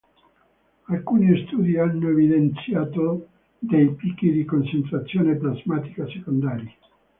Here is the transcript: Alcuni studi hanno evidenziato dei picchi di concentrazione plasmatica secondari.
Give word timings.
Alcuni 0.87 1.37
studi 1.45 1.77
hanno 1.77 2.09
evidenziato 2.09 3.27
dei 3.59 3.87
picchi 3.93 4.31
di 4.31 4.43
concentrazione 4.45 5.35
plasmatica 5.35 6.07
secondari. 6.07 6.75